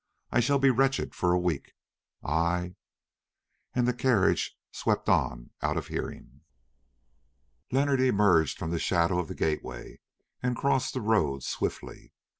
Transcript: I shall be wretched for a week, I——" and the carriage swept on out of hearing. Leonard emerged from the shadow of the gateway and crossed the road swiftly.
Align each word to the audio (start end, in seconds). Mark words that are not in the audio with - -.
I 0.31 0.39
shall 0.39 0.57
be 0.57 0.71
wretched 0.71 1.13
for 1.13 1.31
a 1.31 1.37
week, 1.39 1.73
I——" 2.23 2.73
and 3.75 3.87
the 3.87 3.93
carriage 3.93 4.57
swept 4.71 5.07
on 5.07 5.51
out 5.61 5.77
of 5.77 5.89
hearing. 5.89 6.41
Leonard 7.71 8.01
emerged 8.01 8.57
from 8.57 8.71
the 8.71 8.79
shadow 8.79 9.19
of 9.19 9.27
the 9.27 9.35
gateway 9.35 9.99
and 10.41 10.57
crossed 10.57 10.95
the 10.95 11.01
road 11.01 11.43
swiftly. 11.43 12.13